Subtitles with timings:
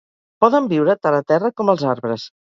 [0.43, 2.25] Poden viure tant a terra com als arbres.